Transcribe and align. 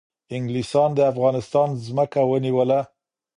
انگلیسان 0.35 0.89
د 0.95 0.99
افغانستان 1.11 1.67
ځمکه 1.85 2.21
ونیوله 2.31 2.79